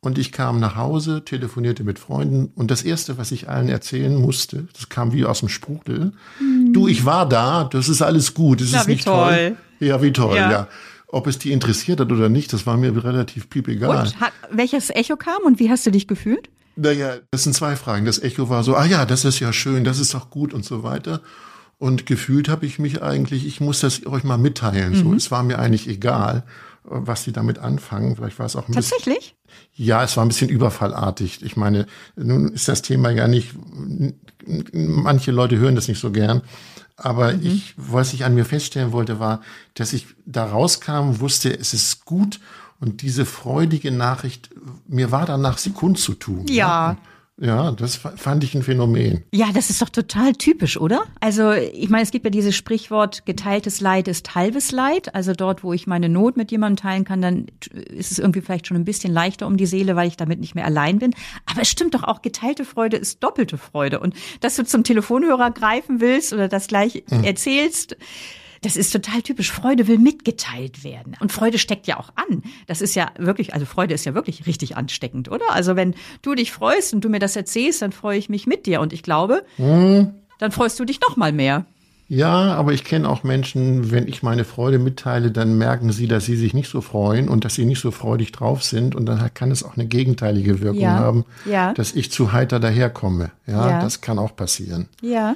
[0.00, 4.14] Und ich kam nach Hause, telefonierte mit Freunden und das Erste, was ich allen erzählen
[4.16, 6.12] musste, das kam wie aus dem Sprudel.
[6.40, 6.72] Mhm.
[6.72, 9.34] Du, ich war da, das ist alles gut, das ja, ist nicht toll.
[9.34, 9.86] toll.
[9.86, 10.50] Ja, wie toll, ja.
[10.50, 10.68] ja.
[11.08, 14.06] Ob es die interessiert hat oder nicht, das war mir relativ piep egal.
[14.06, 16.48] Und hat, welches Echo kam und wie hast du dich gefühlt?
[16.74, 18.06] Naja, das sind zwei Fragen.
[18.06, 20.64] Das Echo war so, ah ja, das ist ja schön, das ist doch gut und
[20.64, 21.20] so weiter.
[21.78, 24.92] Und gefühlt habe ich mich eigentlich, ich muss das euch mal mitteilen.
[24.92, 24.96] Mhm.
[24.96, 26.44] So, es war mir eigentlich egal
[26.88, 28.16] was sie damit anfangen.
[28.16, 29.34] Vielleicht war es auch ein Tatsächlich?
[29.46, 31.42] Bisschen, ja, es war ein bisschen überfallartig.
[31.42, 31.86] Ich meine,
[32.16, 33.54] nun ist das Thema ja nicht,
[34.72, 36.42] manche Leute hören das nicht so gern.
[36.96, 37.44] Aber mhm.
[37.44, 39.42] ich, was ich an mir feststellen wollte, war,
[39.74, 42.40] dass ich da rauskam, wusste, es ist gut
[42.80, 44.50] und diese freudige Nachricht,
[44.86, 46.46] mir war danach sie kundzutun.
[46.48, 46.92] Ja.
[46.92, 46.96] ja.
[47.38, 49.22] Ja, das fand ich ein Phänomen.
[49.30, 51.04] Ja, das ist doch total typisch, oder?
[51.20, 55.14] Also, ich meine, es gibt ja dieses Sprichwort, geteiltes Leid ist halbes Leid.
[55.14, 57.46] Also dort, wo ich meine Not mit jemandem teilen kann, dann
[57.90, 60.54] ist es irgendwie vielleicht schon ein bisschen leichter um die Seele, weil ich damit nicht
[60.54, 61.14] mehr allein bin.
[61.44, 64.00] Aber es stimmt doch auch, geteilte Freude ist doppelte Freude.
[64.00, 67.22] Und dass du zum Telefonhörer greifen willst oder das gleich mhm.
[67.22, 67.96] erzählst,
[68.62, 69.50] Das ist total typisch.
[69.50, 71.16] Freude will mitgeteilt werden.
[71.20, 72.42] Und Freude steckt ja auch an.
[72.66, 75.50] Das ist ja wirklich, also Freude ist ja wirklich richtig ansteckend, oder?
[75.50, 78.66] Also wenn du dich freust und du mir das erzählst, dann freue ich mich mit
[78.66, 78.80] dir.
[78.80, 80.14] Und ich glaube, hm.
[80.38, 81.66] dann freust du dich noch mal mehr.
[82.08, 86.24] Ja, aber ich kenne auch Menschen, wenn ich meine Freude mitteile, dann merken sie, dass
[86.24, 88.94] sie sich nicht so freuen und dass sie nicht so freudig drauf sind.
[88.94, 90.90] Und dann kann es auch eine gegenteilige Wirkung ja.
[90.90, 91.74] haben, ja.
[91.74, 93.32] dass ich zu heiter daherkomme.
[93.46, 94.88] Ja, ja, das kann auch passieren.
[95.00, 95.34] Ja.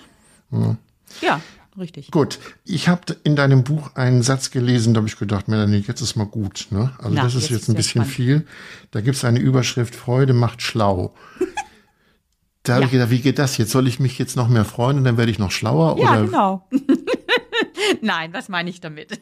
[0.53, 0.77] Ja,
[1.21, 1.41] ja
[1.79, 2.11] richtig.
[2.11, 2.39] Gut.
[2.65, 6.17] Ich habe in deinem Buch einen Satz gelesen, da habe ich gedacht, Melanie, jetzt ist
[6.17, 6.69] mal gut.
[6.71, 6.93] Ne?
[6.99, 8.13] Also Na, das ist jetzt, jetzt ein bisschen spannend.
[8.13, 8.47] viel.
[8.91, 11.15] Da gibt es eine Überschrift, Freude macht schlau.
[12.63, 12.87] Da habe ja.
[12.87, 13.71] ich gedacht, wie geht das jetzt?
[13.71, 15.99] Soll ich mich jetzt noch mehr freuen und dann werde ich noch schlauer?
[15.99, 16.25] Ja, oder?
[16.25, 16.69] genau.
[18.03, 19.19] Nein, was meine ich damit?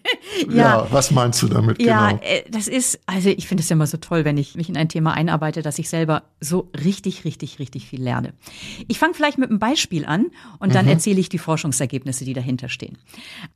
[0.48, 1.80] Ja, ja, was meinst du damit?
[1.80, 2.22] Ja, genau?
[2.22, 4.88] äh, das ist, also ich finde es immer so toll, wenn ich mich in ein
[4.88, 8.34] Thema einarbeite, dass ich selber so richtig, richtig, richtig viel lerne.
[8.86, 10.26] Ich fange vielleicht mit einem Beispiel an
[10.58, 10.92] und dann mhm.
[10.92, 12.98] erzähle ich die Forschungsergebnisse, die dahinter stehen.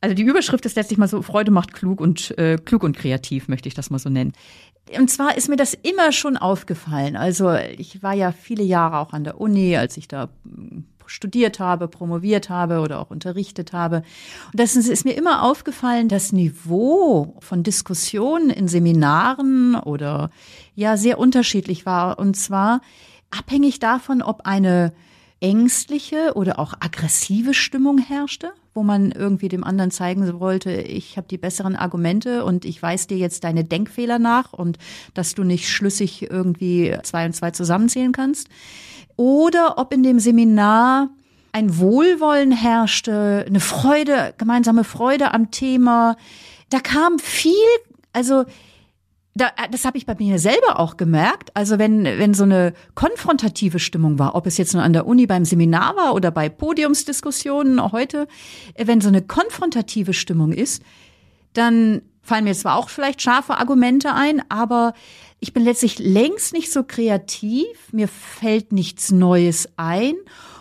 [0.00, 3.48] Also die Überschrift ist letztlich mal so, Freude macht klug und äh, klug und kreativ,
[3.48, 4.32] möchte ich das mal so nennen.
[4.98, 7.16] Und zwar ist mir das immer schon aufgefallen.
[7.16, 11.60] Also ich war ja viele Jahre auch an der Uni, als ich da hm, studiert
[11.60, 13.96] habe, promoviert habe oder auch unterrichtet habe.
[14.50, 20.30] Und das ist mir immer aufgefallen, das Niveau von Diskussionen in Seminaren oder
[20.74, 22.18] ja sehr unterschiedlich war.
[22.18, 22.80] Und zwar
[23.30, 24.92] abhängig davon, ob eine
[25.40, 31.26] ängstliche oder auch aggressive Stimmung herrschte, wo man irgendwie dem anderen zeigen wollte, ich habe
[31.28, 34.78] die besseren Argumente und ich weiß dir jetzt deine Denkfehler nach und
[35.14, 38.48] dass du nicht schlüssig irgendwie zwei und zwei zusammenzählen kannst.
[39.22, 41.10] Oder ob in dem Seminar
[41.52, 46.16] ein Wohlwollen herrschte, eine Freude, gemeinsame Freude am Thema.
[46.70, 47.54] Da kam viel,
[48.12, 48.42] also
[49.36, 51.52] da, äh, das habe ich bei mir selber auch gemerkt.
[51.54, 55.28] Also wenn, wenn so eine konfrontative Stimmung war, ob es jetzt nur an der Uni
[55.28, 58.26] beim Seminar war oder bei Podiumsdiskussionen heute,
[58.74, 60.82] äh, wenn so eine konfrontative Stimmung ist,
[61.52, 64.94] dann fallen mir zwar auch vielleicht scharfe Argumente ein, aber
[65.40, 70.14] ich bin letztlich längst nicht so kreativ, mir fällt nichts Neues ein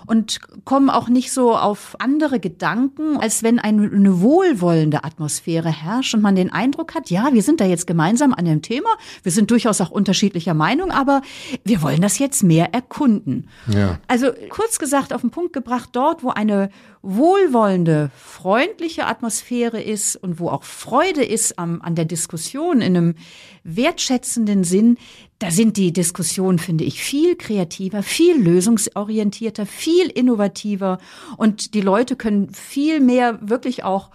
[0.06, 6.22] und kommen auch nicht so auf andere Gedanken, als wenn eine, wohlwollende Atmosphäre herrscht und
[6.22, 8.90] man den Eindruck hat, ja, wir sind da jetzt gemeinsam an dem Thema,
[9.24, 11.22] wir sind durchaus auch unterschiedlicher Meinung, aber
[11.64, 13.48] wir wollen das jetzt mehr erkunden.
[13.68, 14.00] Ja.
[14.08, 16.70] Also kurz gesagt, auf den Punkt gebracht, dort, wo eine
[17.02, 23.16] wohlwollende, freundliche Atmosphäre ist und wo auch Freude ist am, an der Diskussion in einem
[23.64, 24.98] wertschätzenden Sinn,
[25.42, 31.00] da sind die Diskussionen, finde ich, viel kreativer, viel lösungsorientierter, viel innovativer.
[31.36, 34.12] Und die Leute können viel mehr wirklich auch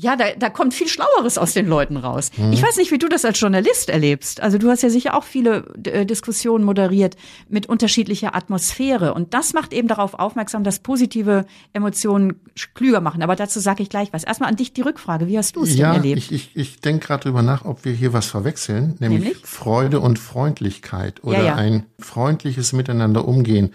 [0.00, 2.30] ja, da, da kommt viel Schlaueres aus den Leuten raus.
[2.36, 2.52] Mhm.
[2.52, 4.40] Ich weiß nicht, wie du das als Journalist erlebst.
[4.40, 7.16] Also du hast ja sicher auch viele äh, Diskussionen moderiert
[7.48, 9.12] mit unterschiedlicher Atmosphäre.
[9.12, 12.36] Und das macht eben darauf aufmerksam, dass positive Emotionen
[12.74, 13.24] klüger machen.
[13.24, 14.22] Aber dazu sage ich gleich was.
[14.22, 15.26] Erstmal an dich die Rückfrage.
[15.26, 16.18] Wie hast du es ja, denn erlebt?
[16.18, 19.38] Ich, ich, ich denke gerade drüber nach, ob wir hier was verwechseln, nämlich, nämlich?
[19.42, 21.54] Freude und Freundlichkeit oder ja, ja.
[21.56, 23.74] ein freundliches Miteinander umgehen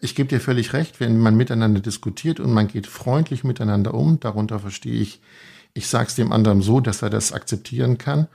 [0.00, 4.18] ich gebe dir völlig recht, wenn man miteinander diskutiert und man geht freundlich miteinander um,
[4.18, 5.20] darunter verstehe ich
[5.74, 8.28] ich sage es dem anderen so, dass er das akzeptieren kann.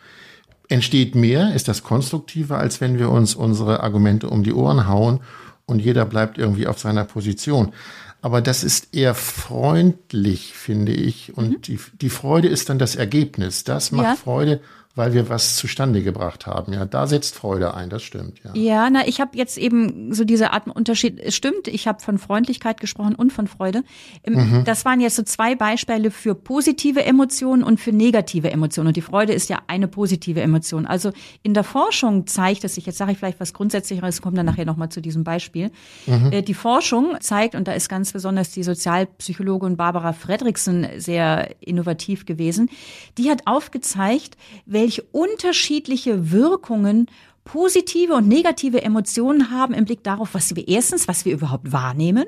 [0.69, 5.21] Entsteht mehr, ist das konstruktiver, als wenn wir uns unsere Argumente um die Ohren hauen
[5.65, 7.73] und jeder bleibt irgendwie auf seiner Position.
[8.21, 11.37] Aber das ist eher freundlich, finde ich.
[11.37, 11.61] Und mhm.
[11.61, 13.63] die, die Freude ist dann das Ergebnis.
[13.63, 14.15] Das macht ja.
[14.15, 14.61] Freude
[14.97, 16.73] weil wir was zustande gebracht haben.
[16.73, 18.41] Ja, da setzt Freude ein, das stimmt.
[18.43, 21.19] Ja, ja na, ich habe jetzt eben so diese Art Unterschied.
[21.19, 23.83] Es stimmt, ich habe von Freundlichkeit gesprochen und von Freude.
[24.27, 24.63] Mhm.
[24.65, 28.87] Das waren jetzt so zwei Beispiele für positive Emotionen und für negative Emotionen.
[28.87, 30.85] Und die Freude ist ja eine positive Emotion.
[30.85, 31.11] Also
[31.43, 34.65] in der Forschung zeigt es sich, jetzt sage ich vielleicht was Grundsätzlicheres, kommen dann nachher
[34.65, 35.71] nochmal zu diesem Beispiel.
[36.05, 36.31] Mhm.
[36.31, 42.25] Äh, die Forschung zeigt, und da ist ganz besonders die Sozialpsychologin Barbara Fredriksen sehr innovativ
[42.25, 42.69] gewesen,
[43.17, 47.07] die hat aufgezeigt, welche welche unterschiedliche Wirkungen
[47.43, 52.23] positive und negative Emotionen haben im Blick darauf, was wir erstens, was wir überhaupt wahrnehmen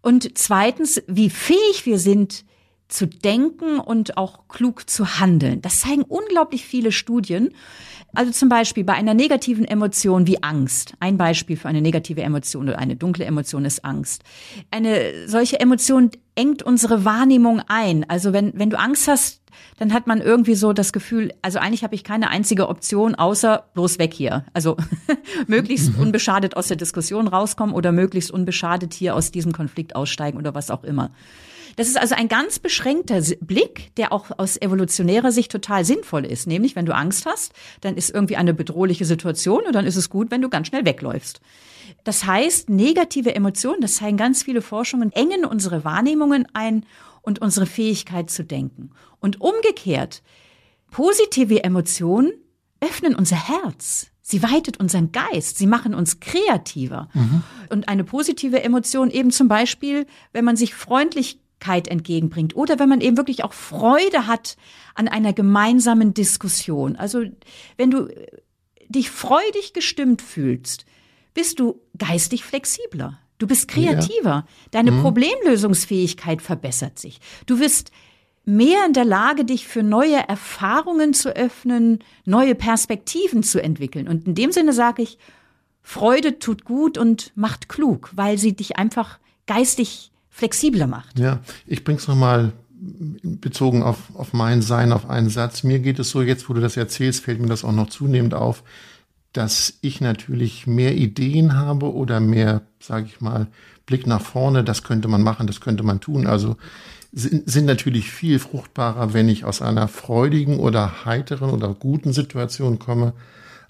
[0.00, 2.46] und zweitens, wie fähig wir sind,
[2.88, 5.60] zu denken und auch klug zu handeln.
[5.60, 7.50] Das zeigen unglaublich viele Studien.
[8.18, 10.94] Also zum Beispiel bei einer negativen Emotion wie Angst.
[10.98, 14.24] Ein Beispiel für eine negative Emotion oder eine dunkle Emotion ist Angst.
[14.72, 18.04] Eine solche Emotion engt unsere Wahrnehmung ein.
[18.10, 19.40] Also wenn, wenn du Angst hast,
[19.78, 23.66] dann hat man irgendwie so das Gefühl, also eigentlich habe ich keine einzige Option außer
[23.74, 24.44] bloß weg hier.
[24.52, 24.76] Also
[25.46, 26.02] möglichst mhm.
[26.02, 30.72] unbeschadet aus der Diskussion rauskommen oder möglichst unbeschadet hier aus diesem Konflikt aussteigen oder was
[30.72, 31.12] auch immer.
[31.78, 36.48] Das ist also ein ganz beschränkter Blick, der auch aus evolutionärer Sicht total sinnvoll ist.
[36.48, 40.10] Nämlich, wenn du Angst hast, dann ist irgendwie eine bedrohliche Situation und dann ist es
[40.10, 41.40] gut, wenn du ganz schnell wegläufst.
[42.02, 46.84] Das heißt, negative Emotionen, das zeigen ganz viele Forschungen, engen unsere Wahrnehmungen ein
[47.22, 48.90] und unsere Fähigkeit zu denken.
[49.20, 50.24] Und umgekehrt,
[50.90, 52.32] positive Emotionen
[52.80, 54.08] öffnen unser Herz.
[54.20, 57.08] Sie weitet unseren Geist, sie machen uns kreativer.
[57.14, 57.44] Mhm.
[57.70, 63.00] Und eine positive Emotion eben zum Beispiel, wenn man sich Freundlichkeit entgegenbringt oder wenn man
[63.00, 64.56] eben wirklich auch Freude hat
[64.94, 66.96] an einer gemeinsamen Diskussion.
[66.96, 67.24] Also
[67.76, 68.08] wenn du
[68.88, 70.86] dich freudig gestimmt fühlst,
[71.34, 73.18] bist du geistig flexibler.
[73.38, 74.28] Du bist kreativer.
[74.28, 74.46] Ja.
[74.72, 75.02] Deine mhm.
[75.02, 77.20] Problemlösungsfähigkeit verbessert sich.
[77.46, 77.92] Du wirst
[78.44, 84.08] mehr in der Lage, dich für neue Erfahrungen zu öffnen, neue Perspektiven zu entwickeln.
[84.08, 85.18] Und in dem Sinne sage ich,
[85.82, 91.18] Freude tut gut und macht klug, weil sie dich einfach geistig flexibler macht.
[91.18, 95.64] Ja, ich bring's nochmal bezogen auf, auf mein Sein, auf einen Satz.
[95.64, 98.34] Mir geht es so, jetzt wo du das erzählst, fällt mir das auch noch zunehmend
[98.34, 98.62] auf,
[99.32, 103.48] dass ich natürlich mehr Ideen habe oder mehr, sage ich mal,
[103.84, 106.28] Blick nach vorne, das könnte man machen, das könnte man tun.
[106.28, 106.56] Also
[107.12, 112.78] sind, sind natürlich viel fruchtbarer, wenn ich aus einer freudigen oder heiteren oder guten Situation
[112.78, 113.12] komme,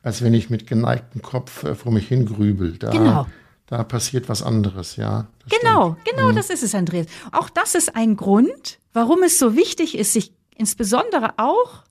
[0.03, 2.77] als wenn ich mit geneigtem Kopf äh, vor mich hingrübel.
[2.79, 3.27] Da, genau.
[3.69, 5.29] Da passiert was anderes, ja.
[5.61, 6.05] Genau, stimmt.
[6.09, 6.37] genau mhm.
[6.37, 7.07] das ist es, Andreas.
[7.33, 11.85] Auch das ist ein Grund, warum es so wichtig ist, sich insbesondere auch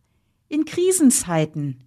[0.49, 1.83] in Krisenzeiten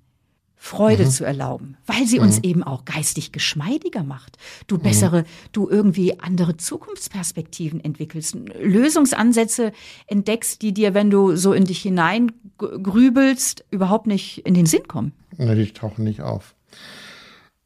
[0.62, 1.10] Freude mhm.
[1.10, 2.44] zu erlauben, weil sie uns mhm.
[2.44, 4.36] eben auch geistig geschmeidiger macht.
[4.66, 4.82] Du mhm.
[4.82, 9.72] bessere, du irgendwie andere Zukunftsperspektiven entwickelst, Lösungsansätze
[10.06, 15.12] entdeckst, die dir, wenn du so in dich hineingrübelst, überhaupt nicht in den Sinn kommen.
[15.38, 16.54] Ja, die tauchen nicht auf.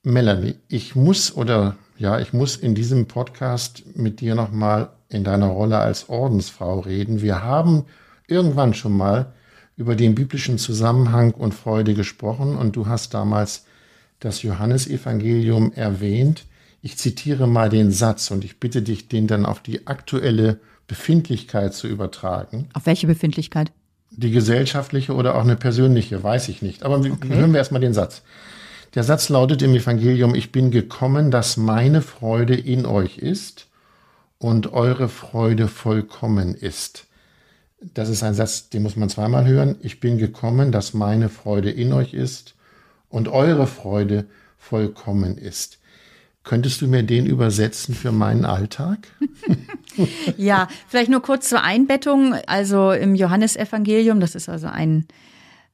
[0.05, 5.47] Melanie, ich muss oder ja, ich muss in diesem Podcast mit dir nochmal in deiner
[5.47, 7.23] Rolle als Ordensfrau reden.
[7.23, 7.85] Wir haben
[8.27, 9.33] irgendwann schon mal
[9.77, 13.67] über den biblischen Zusammenhang und Freude gesprochen und du hast damals
[14.21, 16.45] das Johannesevangelium erwähnt.
[16.83, 21.75] Ich zitiere mal den Satz und ich bitte dich, den dann auf die aktuelle Befindlichkeit
[21.75, 22.69] zu übertragen.
[22.75, 23.73] Auf welche Befindlichkeit?
[24.11, 26.83] Die gesellschaftliche oder auch eine persönliche, weiß ich nicht.
[26.83, 27.29] Aber okay.
[27.29, 28.23] hören wir erstmal den Satz.
[28.95, 33.67] Der Satz lautet im Evangelium, ich bin gekommen, dass meine Freude in euch ist
[34.39, 37.07] und eure Freude vollkommen ist
[37.93, 39.77] das ist ein Satz, den muss man zweimal hören.
[39.81, 42.55] Ich bin gekommen, dass meine Freude in euch ist
[43.09, 44.27] und eure Freude
[44.57, 45.79] vollkommen ist.
[46.45, 49.09] Könntest du mir den übersetzen für meinen Alltag?
[50.37, 52.35] ja, vielleicht nur kurz zur Einbettung.
[52.47, 55.07] Also im Johannesevangelium, das ist also ein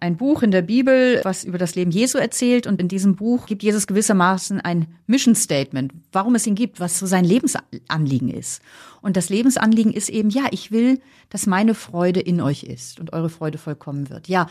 [0.01, 2.67] ein Buch in der Bibel, was über das Leben Jesu erzählt.
[2.67, 6.99] Und in diesem Buch gibt Jesus gewissermaßen ein Mission Statement, warum es ihn gibt, was
[6.99, 8.63] so sein Lebensanliegen ist.
[9.03, 13.13] Und das Lebensanliegen ist eben, ja, ich will, dass meine Freude in euch ist und
[13.13, 14.27] eure Freude vollkommen wird.
[14.29, 14.49] Ja.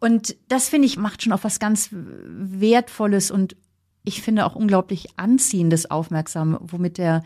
[0.00, 3.56] Und das finde ich macht schon auf was ganz Wertvolles und
[4.04, 7.22] ich finde auch unglaublich anziehendes aufmerksam, womit der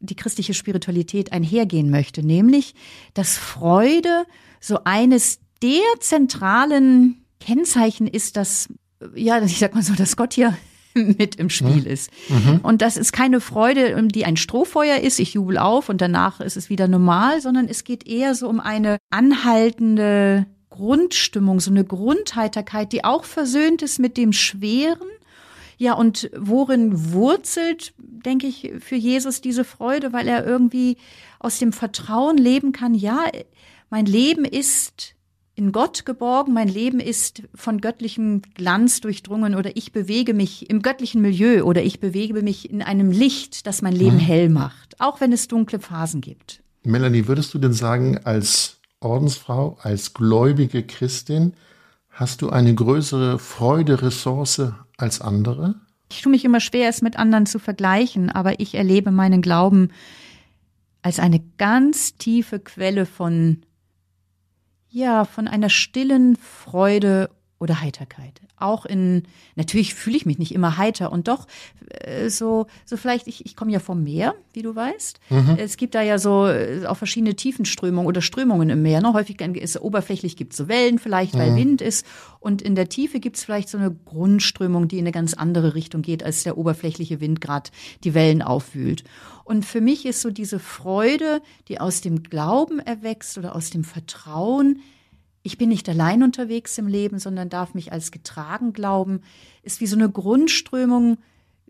[0.00, 2.74] die christliche Spiritualität einhergehen möchte, nämlich,
[3.14, 4.26] dass Freude
[4.60, 8.68] so eines der zentralen Kennzeichen ist, dass,
[9.14, 10.54] ja, ich sag mal so, dass Gott hier
[10.94, 11.86] mit im Spiel mhm.
[11.86, 12.10] ist.
[12.28, 12.60] Mhm.
[12.62, 16.58] Und das ist keine Freude, die ein Strohfeuer ist, ich jubel auf und danach ist
[16.58, 22.92] es wieder normal, sondern es geht eher so um eine anhaltende Grundstimmung, so eine Grundheiterkeit,
[22.92, 25.08] die auch versöhnt ist mit dem Schweren.
[25.78, 30.98] Ja, und worin wurzelt, denke ich, für Jesus diese Freude, weil er irgendwie
[31.40, 33.24] aus dem Vertrauen leben kann, ja,
[33.90, 35.14] mein Leben ist
[35.56, 40.82] in Gott geborgen, mein Leben ist von göttlichem Glanz durchdrungen oder ich bewege mich im
[40.82, 44.26] göttlichen Milieu oder ich bewege mich in einem Licht, das mein Leben hm.
[44.26, 46.62] hell macht, auch wenn es dunkle Phasen gibt.
[46.82, 51.54] Melanie, würdest du denn sagen, als Ordensfrau, als gläubige Christin,
[52.10, 55.76] hast du eine größere Freude-Ressource als andere?
[56.10, 59.90] Ich tue mich immer schwer, es mit anderen zu vergleichen, aber ich erlebe meinen Glauben
[61.02, 63.62] als eine ganz tiefe Quelle von
[64.94, 68.40] ja, von einer stillen Freude oder Heiterkeit.
[68.56, 69.24] Auch in,
[69.56, 71.46] natürlich fühle ich mich nicht immer heiter und doch
[71.88, 75.20] äh, so, so vielleicht, ich, ich komme ja vom Meer, wie du weißt.
[75.30, 75.56] Mhm.
[75.58, 79.00] Es gibt da ja so äh, auch verschiedene Tiefenströmungen oder Strömungen im Meer.
[79.00, 79.12] Ne?
[79.12, 81.56] Häufig ist oberflächlich gibt es so Wellen vielleicht, weil mhm.
[81.56, 82.06] Wind ist.
[82.40, 85.74] Und in der Tiefe gibt es vielleicht so eine Grundströmung, die in eine ganz andere
[85.74, 87.70] Richtung geht, als der oberflächliche Wind gerade
[88.02, 89.04] die Wellen aufwühlt.
[89.44, 93.84] Und für mich ist so diese Freude, die aus dem Glauben erwächst oder aus dem
[93.84, 94.80] Vertrauen,
[95.44, 99.20] ich bin nicht allein unterwegs im Leben, sondern darf mich als getragen glauben,
[99.62, 101.18] ist wie so eine Grundströmung,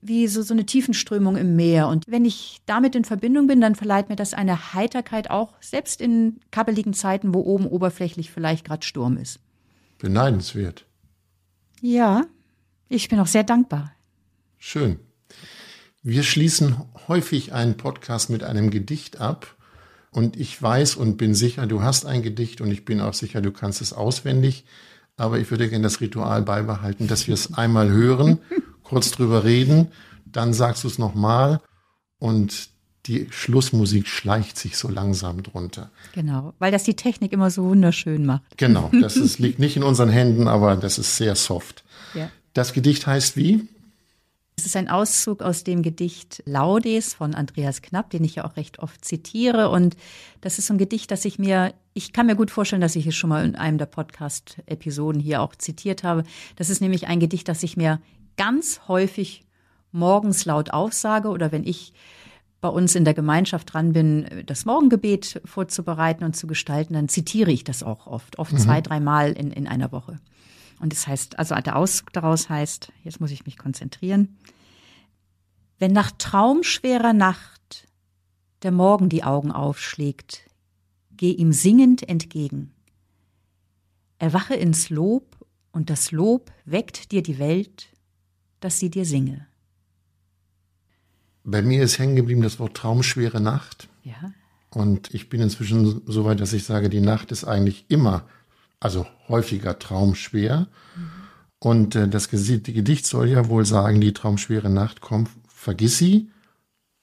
[0.01, 1.89] wie so, so eine Tiefenströmung im Meer.
[1.89, 6.01] Und wenn ich damit in Verbindung bin, dann verleiht mir das eine Heiterkeit auch, selbst
[6.01, 9.41] in kabbeligen Zeiten, wo oben oberflächlich vielleicht gerade Sturm ist.
[9.99, 10.87] Beneidenswert.
[11.81, 12.27] Ja,
[12.89, 13.93] Ich bin auch sehr dankbar.
[14.59, 15.01] Schön.
[16.03, 16.77] Wir schließen
[17.09, 19.54] häufig einen Podcast mit einem Gedicht ab.
[20.15, 23.41] Und ich weiß und bin sicher, du hast ein Gedicht und ich bin auch sicher,
[23.41, 24.65] du kannst es auswendig.
[25.17, 28.39] Aber ich würde gerne das Ritual beibehalten, dass wir es einmal hören,
[28.85, 29.89] kurz drüber reden,
[30.25, 31.61] dann sagst du es nochmal
[32.21, 32.69] und
[33.07, 35.91] die Schlussmusik schleicht sich so langsam drunter.
[36.13, 38.43] Genau, weil das die Technik immer so wunderschön macht.
[38.57, 41.83] Genau, das ist, liegt nicht in unseren Händen, aber das ist sehr soft.
[42.15, 42.31] Ja.
[42.53, 43.69] Das Gedicht heißt wie?
[44.57, 48.57] Es ist ein Auszug aus dem Gedicht Laudes von Andreas Knapp, den ich ja auch
[48.57, 49.69] recht oft zitiere.
[49.69, 49.97] Und
[50.41, 53.07] das ist so ein Gedicht, das ich mir, ich kann mir gut vorstellen, dass ich
[53.07, 56.23] es schon mal in einem der Podcast-Episoden hier auch zitiert habe.
[56.55, 58.01] Das ist nämlich ein Gedicht, das ich mir
[58.37, 59.45] ganz häufig
[59.91, 61.93] morgens laut aufsage oder wenn ich
[62.61, 67.53] bei uns in der Gemeinschaft dran bin, das Morgengebet vorzubereiten und zu gestalten, dann zitiere
[67.53, 68.59] ich das auch oft, oft mhm.
[68.59, 70.19] zwei, dreimal in, in einer Woche.
[70.81, 74.37] Und das heißt, also der Aus daraus heißt, jetzt muss ich mich konzentrieren.
[75.79, 77.89] Wenn nach traumschwerer Nacht
[78.63, 80.49] der Morgen die Augen aufschlägt,
[81.17, 82.73] geh ihm singend entgegen.
[84.19, 85.37] Erwache ins Lob
[85.73, 87.89] und das Lob weckt dir die Welt,
[88.61, 89.47] dass sie dir singe.
[91.45, 93.89] Bei mir ist hängen geblieben das Wort traumschwere Nacht.
[94.03, 94.33] Ja.
[94.71, 98.27] Und ich bin inzwischen so weit, dass ich sage, die Nacht ist eigentlich immer,
[98.81, 100.69] also häufiger traumschwer.
[100.97, 101.11] Mhm.
[101.59, 106.31] Und äh, das Gedicht soll ja wohl sagen, die traumschwere Nacht kommt, vergiss sie,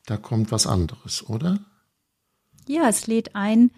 [0.06, 1.60] da kommt was anderes, oder?
[2.68, 3.72] Ja, es lädt ein,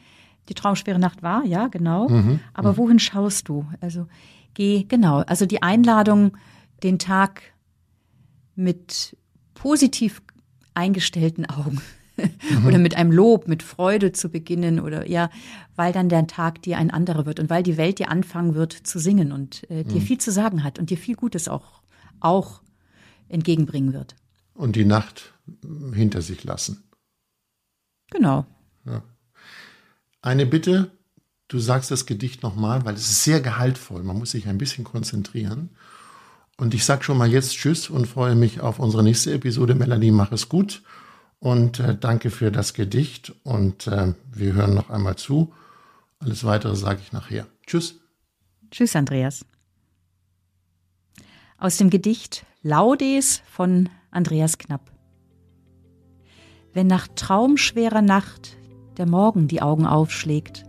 [0.50, 2.10] die traumschwere Nacht war, ja, genau.
[2.10, 2.40] Mhm.
[2.54, 2.78] Aber mhm.
[2.78, 3.66] wohin schaust du?
[3.80, 4.08] Also
[4.54, 6.38] geh, genau, also die Einladung,
[6.84, 7.42] den Tag
[8.56, 9.16] mit
[9.54, 10.22] positiv
[10.74, 11.82] eingestellten Augen
[12.18, 12.66] mhm.
[12.66, 15.30] oder mit einem Lob, mit Freude zu beginnen oder ja,
[15.76, 18.74] weil dann der Tag dir ein anderer wird und weil die Welt dir anfangen wird
[18.74, 20.06] zu singen und äh, dir mhm.
[20.06, 21.82] viel zu sagen hat und dir viel Gutes auch,
[22.20, 22.62] auch
[23.30, 24.16] entgegenbringen wird.
[24.54, 25.34] Und die Nacht
[25.94, 26.84] hinter sich lassen.
[28.12, 28.46] Genau.
[28.86, 29.04] Ja.
[30.22, 30.92] Eine Bitte,
[31.48, 34.04] du sagst das Gedicht nochmal, weil es ist sehr gehaltvoll.
[34.04, 35.72] Man muss sich ein bisschen konzentrieren.
[36.58, 39.74] Und ich sage schon mal jetzt Tschüss und freue mich auf unsere nächste Episode.
[39.74, 40.84] Melanie, mach es gut.
[41.44, 43.36] Und äh, danke für das Gedicht.
[43.44, 45.54] Und äh, wir hören noch einmal zu.
[46.20, 47.48] Alles weitere sage ich nachher.
[47.68, 48.00] Tschüss.
[48.72, 49.46] Tschüss, Andreas.
[51.58, 54.90] Aus dem Gedicht Laudes von Andreas Knapp.
[56.72, 58.56] Wenn nach traumschwerer Nacht
[58.96, 60.64] der Morgen die Augen aufschlägt,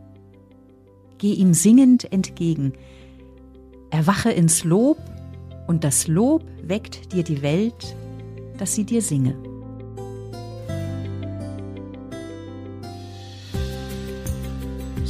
[1.18, 2.72] geh ihm singend entgegen,
[3.90, 4.98] erwache ins Lob
[5.68, 7.94] und das Lob weckt dir die Welt,
[8.58, 9.53] dass sie dir singe.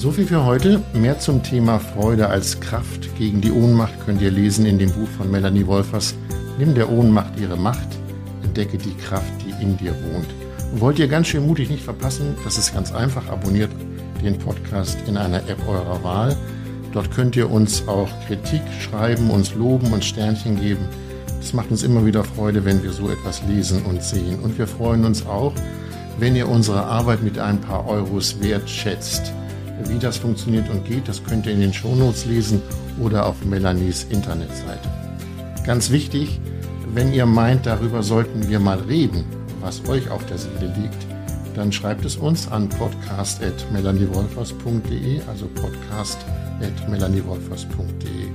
[0.05, 0.83] So viel für heute.
[0.93, 5.09] Mehr zum Thema Freude als Kraft gegen die Ohnmacht könnt ihr lesen in dem Buch
[5.17, 6.15] von Melanie Wolfers.
[6.59, 7.89] Nimm der Ohnmacht ihre Macht,
[8.43, 10.27] entdecke die Kraft, die in dir wohnt.
[10.73, 12.37] Und wollt ihr ganz schön mutig nicht verpassen?
[12.45, 13.31] Das ist ganz einfach.
[13.31, 13.71] Abonniert
[14.23, 16.37] den Podcast in einer App eurer Wahl.
[16.93, 20.87] Dort könnt ihr uns auch Kritik schreiben, uns loben und Sternchen geben.
[21.41, 24.41] Es macht uns immer wieder Freude, wenn wir so etwas lesen und sehen.
[24.41, 25.55] Und wir freuen uns auch,
[26.19, 29.33] wenn ihr unsere Arbeit mit ein paar Euros wertschätzt.
[29.89, 32.63] Wie das funktioniert und geht, das könnt ihr in den Shownotes lesen
[33.01, 34.89] oder auf Melanies Internetseite.
[35.67, 36.41] Ganz wichtig,
[36.93, 39.25] wenn ihr meint, darüber sollten wir mal reden,
[39.61, 41.07] was euch auf der Seele liegt,
[41.55, 48.27] dann schreibt es uns an podcast.melaniewolfers.de, also podcast.melaniewolfers.de.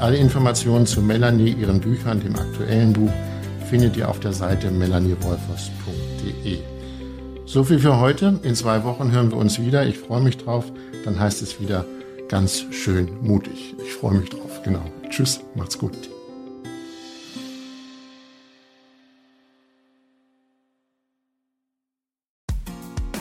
[0.00, 3.10] Alle Informationen zu Melanie, ihren Büchern, dem aktuellen Buch,
[3.68, 6.71] findet ihr auf der Seite melaniewolfers.de.
[7.52, 8.40] So viel für heute.
[8.44, 9.84] In zwei Wochen hören wir uns wieder.
[9.84, 10.64] Ich freue mich drauf.
[11.04, 11.84] Dann heißt es wieder
[12.26, 13.74] ganz schön mutig.
[13.84, 14.62] Ich freue mich drauf.
[14.64, 14.80] Genau.
[15.10, 15.38] Tschüss.
[15.54, 15.92] Macht's gut.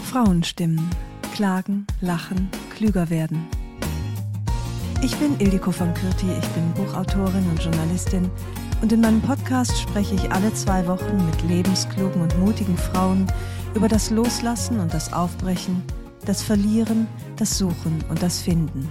[0.09, 0.89] Frauenstimmen.
[1.35, 3.45] Klagen, lachen, klüger werden.
[5.03, 8.29] Ich bin Ildiko von Kürti, ich bin Buchautorin und Journalistin
[8.81, 13.27] und in meinem Podcast spreche ich alle zwei Wochen mit lebensklugen und mutigen Frauen
[13.73, 15.83] über das Loslassen und das Aufbrechen,
[16.25, 17.07] das Verlieren,
[17.37, 18.89] das Suchen und das Finden.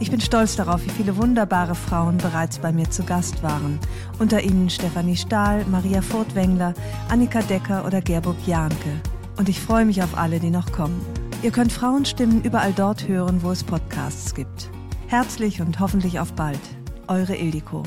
[0.00, 3.78] Ich bin stolz darauf, wie viele wunderbare Frauen bereits bei mir zu Gast waren.
[4.18, 6.74] Unter ihnen Stefanie Stahl, Maria Furtwängler,
[7.08, 9.00] Annika Decker oder Gerburg Jahnke.
[9.36, 11.00] Und ich freue mich auf alle, die noch kommen.
[11.42, 14.70] Ihr könnt Frauenstimmen überall dort hören, wo es Podcasts gibt.
[15.06, 16.60] Herzlich und hoffentlich auf bald.
[17.06, 17.84] Eure Ildiko.